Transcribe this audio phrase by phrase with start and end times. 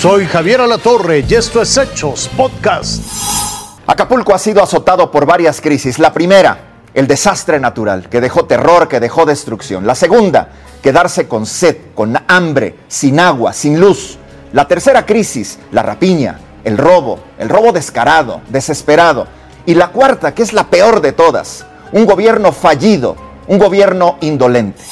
[0.00, 3.04] Soy Javier Alatorre y esto es Hechos Podcast.
[3.86, 5.98] Acapulco ha sido azotado por varias crisis.
[5.98, 6.56] La primera,
[6.94, 9.86] el desastre natural, que dejó terror, que dejó destrucción.
[9.86, 10.52] La segunda,
[10.82, 14.16] quedarse con sed, con hambre, sin agua, sin luz.
[14.54, 19.26] La tercera crisis, la rapiña, el robo, el robo descarado, desesperado.
[19.66, 23.16] Y la cuarta, que es la peor de todas, un gobierno fallido,
[23.48, 24.82] un gobierno indolente.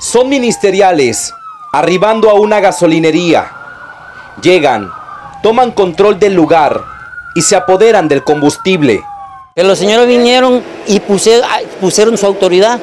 [0.00, 1.32] Son ministeriales
[1.74, 3.50] arribando a una gasolinería.
[4.40, 4.92] Llegan,
[5.42, 6.80] toman control del lugar
[7.34, 9.02] y se apoderan del combustible.
[9.56, 12.78] Que los señores vinieron y pusieron, su autoridad.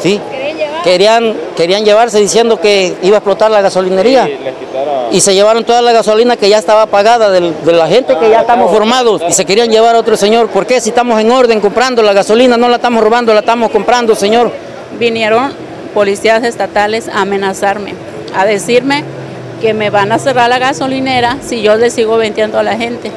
[0.00, 0.20] ¿sí?
[0.84, 4.28] Querían, querían llevarse diciendo que iba a explotar la gasolinería.
[5.10, 8.42] Y se llevaron toda la gasolina que ya estaba pagada de, la gente que ya
[8.42, 9.20] estamos formados.
[9.28, 10.48] Y se querían llevar a otro señor.
[10.48, 12.56] ¿Por qué si estamos en orden comprando la gasolina?
[12.56, 14.52] No la estamos robando, la estamos comprando, señor.
[14.96, 17.94] Vinieron policías estatales a amenazarme,
[18.34, 19.04] a decirme
[19.60, 23.10] que me van a cerrar la gasolinera si yo le sigo vendiendo a la gente.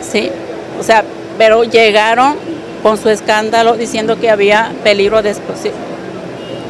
[0.00, 0.30] Sí,
[0.78, 1.04] o sea,
[1.38, 2.36] pero llegaron
[2.82, 5.74] con su escándalo diciendo que había peligro de explosión,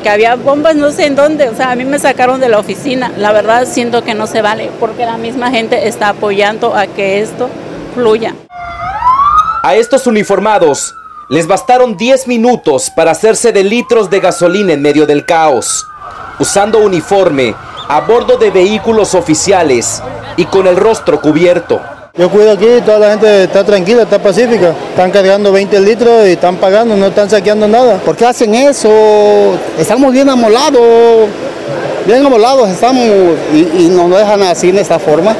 [0.02, 2.58] que había bombas no sé en dónde, o sea, a mí me sacaron de la
[2.58, 3.12] oficina.
[3.16, 7.20] La verdad siento que no se vale porque la misma gente está apoyando a que
[7.20, 7.48] esto
[7.94, 8.34] fluya.
[9.62, 10.94] A estos uniformados
[11.28, 15.86] les bastaron 10 minutos para hacerse de litros de gasolina en medio del caos,
[16.38, 17.54] usando uniforme,
[17.88, 20.02] a bordo de vehículos oficiales
[20.36, 21.80] y con el rostro cubierto.
[22.14, 24.72] Yo cuido aquí, toda la gente está tranquila, está pacífica.
[24.90, 27.98] Están cargando 20 litros y están pagando, no están saqueando nada.
[27.98, 28.88] ¿Por qué hacen eso?
[29.78, 31.28] Estamos bien amolados,
[32.06, 33.04] bien amolados estamos
[33.52, 35.36] y, no nos dejan así en esta forma.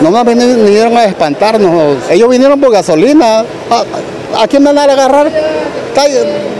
[0.00, 1.96] No nos vinieron a espantarnos.
[2.10, 3.44] Ellos vinieron por gasolina.
[4.36, 5.30] ¿A quién van a agarrar?
[5.96, 6.12] Hay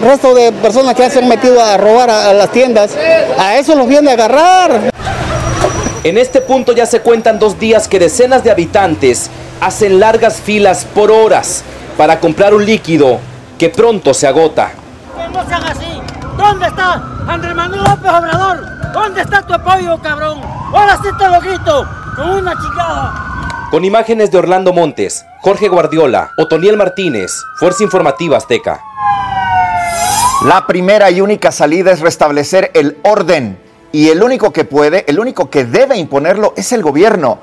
[0.03, 2.97] resto de personas que se han metido a robar a, las tiendas.
[3.39, 4.91] A eso los viene a agarrar.
[6.05, 9.31] En este punto ya se cuentan dos días que decenas de habitantes
[9.61, 11.63] hacen largas filas por horas
[11.97, 13.19] para comprar un líquido
[13.59, 14.71] que pronto se agota.
[15.33, 16.01] no se haga así.
[16.37, 18.93] ¿Dónde está Andrés Manuel López Obrador?
[18.93, 20.41] ¿Dónde está tu apoyo, cabrón?
[20.73, 21.87] Ahora sí te lo grito,
[22.17, 23.28] con una chingada.
[23.71, 28.81] Con imágenes de Orlando Montes, Jorge Guardiola, Otoniel Martínez, Fuerza Informativa Azteca.
[30.47, 33.59] La primera y única salida es restablecer el orden
[33.93, 37.41] y el único que puede, el único que debe imponerlo es el gobierno.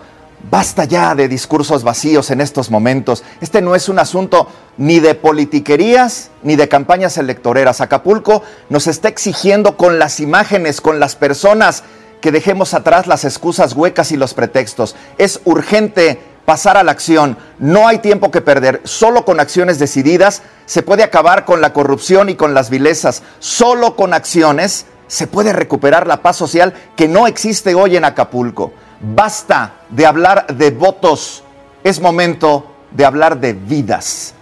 [0.50, 3.24] Basta ya de discursos vacíos en estos momentos.
[3.40, 4.48] Este no es un asunto
[4.78, 7.82] ni de politiquerías ni de campañas electoreras.
[7.82, 11.84] Acapulco nos está exigiendo con las imágenes, con las personas,
[12.22, 14.96] que dejemos atrás las excusas huecas y los pretextos.
[15.18, 17.38] Es urgente pasar a la acción.
[17.60, 18.82] No hay tiempo que perder.
[18.84, 23.24] Solo con acciones decididas se puede acabar con la corrupción y con las vilezas.
[23.40, 28.74] Solo con acciones se puede recuperar la paz social que no existe hoy en Acapulco.
[29.02, 31.44] Basta de hablar de votos.
[31.84, 34.34] Es momento de hablar de vidas.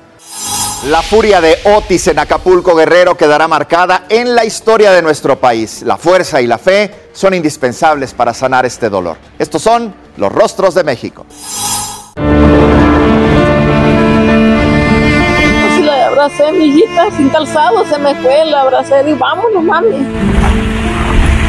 [0.88, 5.82] La furia de Otis en Acapulco Guerrero quedará marcada en la historia de nuestro país.
[5.84, 9.16] La fuerza y la fe son indispensables para sanar este dolor.
[9.40, 11.26] Estos son los rostros de México.
[15.72, 20.06] Así la abracé, mi hijita, sin calzado, se me fue, la abracé y vámonos, mami.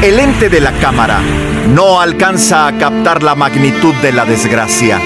[0.01, 1.19] El ente de la cámara
[1.67, 5.01] no alcanza a captar la magnitud de la desgracia.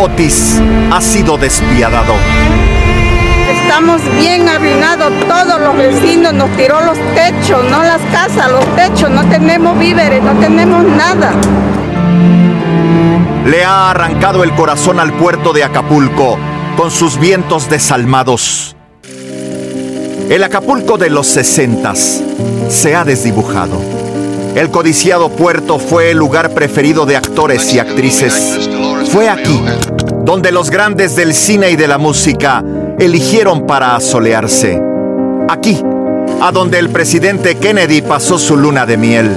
[0.00, 0.60] Otis
[0.92, 2.14] ha sido despiadado.
[3.50, 9.10] Estamos bien arruinados, todos los vecinos nos tiró los techos, no las casas, los techos,
[9.10, 11.32] no tenemos víveres, no tenemos nada.
[13.44, 16.38] Le ha arrancado el corazón al puerto de Acapulco
[16.76, 18.76] con sus vientos desalmados.
[20.30, 22.22] El Acapulco de los sesentas
[22.68, 23.80] se ha desdibujado.
[24.54, 28.77] El codiciado puerto fue el lugar preferido de actores y actrices.
[29.10, 29.64] Fue aquí
[30.24, 32.62] donde los grandes del cine y de la música
[32.98, 34.78] eligieron para asolearse.
[35.48, 35.82] Aquí,
[36.42, 39.34] a donde el presidente Kennedy pasó su luna de miel.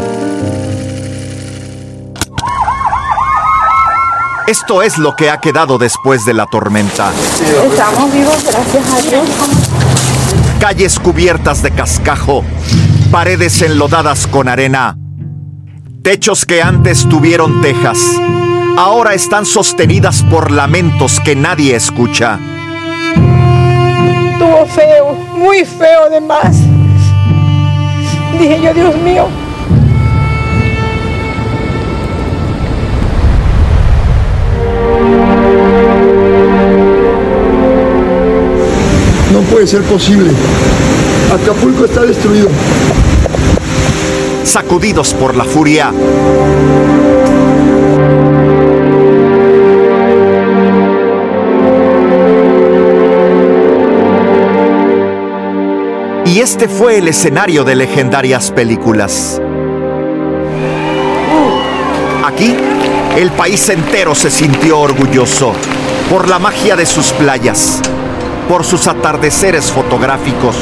[4.46, 7.10] Esto es lo que ha quedado después de la tormenta.
[7.66, 9.30] Estamos vivos, gracias a Dios.
[10.60, 12.44] Calles cubiertas de cascajo,
[13.10, 14.98] paredes enlodadas con arena,
[16.04, 17.98] techos que antes tuvieron tejas
[18.78, 22.40] ahora están sostenidas por lamentos que nadie escucha.
[24.32, 26.58] Estuvo feo, muy feo además.
[28.40, 29.28] Dije yo, Dios mío,
[39.32, 40.32] No puede ser posible.
[41.34, 42.50] Acapulco está destruido.
[44.44, 45.94] Sacudidos por la furia,
[56.32, 59.42] Y este fue el escenario de legendarias películas.
[62.26, 62.56] Aquí,
[63.18, 65.52] el país entero se sintió orgulloso
[66.10, 67.82] por la magia de sus playas,
[68.48, 70.56] por sus atardeceres fotográficos.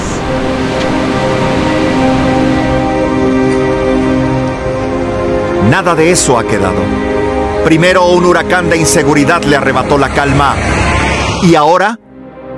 [5.69, 6.81] Nada de eso ha quedado.
[7.63, 10.56] Primero un huracán de inseguridad le arrebató la calma
[11.44, 12.00] y ahora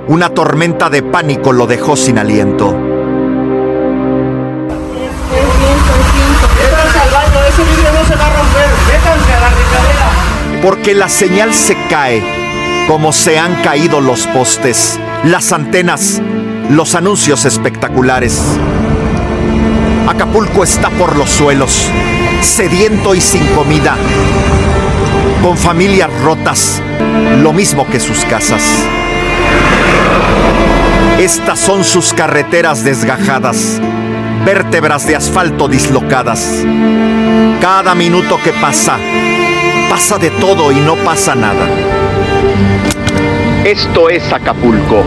[0.08, 2.91] una tormenta de pánico lo dejó sin aliento.
[10.62, 12.22] Porque la señal se cae
[12.86, 16.20] como se han caído los postes, las antenas,
[16.70, 18.40] los anuncios espectaculares.
[20.08, 21.88] Acapulco está por los suelos,
[22.42, 23.96] sediento y sin comida,
[25.42, 26.82] con familias rotas,
[27.40, 28.62] lo mismo que sus casas.
[31.18, 33.80] Estas son sus carreteras desgajadas,
[34.44, 36.64] vértebras de asfalto dislocadas.
[37.60, 38.98] Cada minuto que pasa,
[39.92, 41.66] pasa de todo y no pasa nada.
[43.62, 45.04] Esto es Acapulco,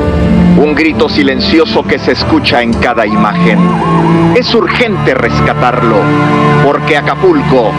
[0.62, 3.58] un grito silencioso que se escucha en cada imagen.
[4.36, 5.98] Es urgente rescatarlo,
[6.64, 7.72] porque Acapulco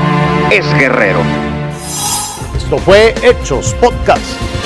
[0.50, 1.20] es guerrero.
[2.56, 4.65] Esto fue Hechos Podcast.